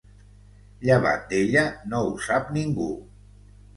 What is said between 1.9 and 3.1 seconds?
no ho sap ningú.